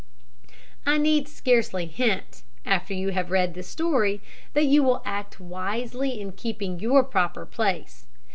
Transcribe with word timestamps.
I 0.83 0.97
need 0.97 1.27
scarcely 1.27 1.85
hint, 1.85 2.41
after 2.65 2.91
you 2.91 3.09
have 3.09 3.29
read 3.29 3.53
this 3.53 3.67
story, 3.67 4.19
that 4.55 4.65
you 4.65 4.81
will 4.81 5.03
act 5.05 5.39
wisely 5.39 6.19
in 6.19 6.31
keeping 6.31 6.79
your 6.79 7.03
proper 7.03 7.45
place. 7.45 8.07